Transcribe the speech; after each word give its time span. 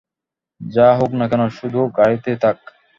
যাই 0.61 0.93
হোক 0.99 1.11
না 1.19 1.25
কেন, 1.31 1.41
শুধু 1.57 1.79
গাড়িতে 1.97 2.31
থাক। 2.43 2.57